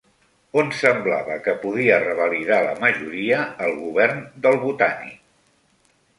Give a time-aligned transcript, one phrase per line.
[0.59, 5.23] On semblava que podia revalidar la majoria el govern del Botànic?